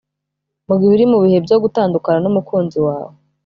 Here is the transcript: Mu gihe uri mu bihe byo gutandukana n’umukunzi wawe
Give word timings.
Mu 0.67 0.73
gihe 0.79 0.91
uri 0.95 1.05
mu 1.11 1.17
bihe 1.23 1.37
byo 1.45 1.57
gutandukana 1.63 2.17
n’umukunzi 2.21 2.77
wawe 2.87 3.13